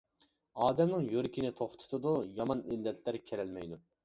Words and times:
ئادەمنىڭ 0.63 1.05
يۈرىكىنى 1.15 1.51
توختىتىدۇ، 1.59 2.15
يامان 2.41 2.65
ئىللەتلەر 2.71 3.21
كىرەلمەيدۇ. 3.29 3.81